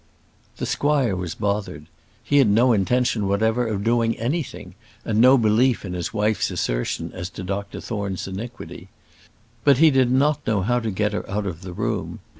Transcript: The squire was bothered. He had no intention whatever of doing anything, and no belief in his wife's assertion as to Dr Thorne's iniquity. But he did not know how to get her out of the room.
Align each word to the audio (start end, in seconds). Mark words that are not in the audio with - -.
The 0.57 0.65
squire 0.65 1.15
was 1.15 1.35
bothered. 1.35 1.85
He 2.23 2.39
had 2.39 2.47
no 2.49 2.73
intention 2.73 3.27
whatever 3.27 3.67
of 3.67 3.83
doing 3.83 4.17
anything, 4.17 4.73
and 5.05 5.21
no 5.21 5.37
belief 5.37 5.85
in 5.85 5.93
his 5.93 6.11
wife's 6.11 6.49
assertion 6.49 7.11
as 7.13 7.29
to 7.29 7.43
Dr 7.43 7.79
Thorne's 7.79 8.27
iniquity. 8.27 8.87
But 9.63 9.77
he 9.77 9.91
did 9.91 10.11
not 10.11 10.47
know 10.47 10.63
how 10.63 10.79
to 10.79 10.89
get 10.89 11.13
her 11.13 11.29
out 11.29 11.45
of 11.45 11.61
the 11.61 11.71
room. 11.73 12.17